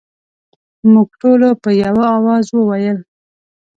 موږ 0.91 1.09
ټولو 1.21 1.49
په 1.63 1.69
یوه 1.83 2.05
اواز 2.17 2.45
وویل. 2.51 2.97